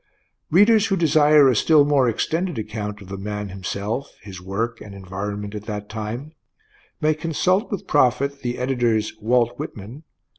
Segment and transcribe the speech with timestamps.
[0.49, 4.95] Readers who desire a still more extended account of the man himself, his work and
[4.95, 6.31] environment at that time,
[7.01, 10.03] may consult with profit the Editor's "Walt Whitman" (pp.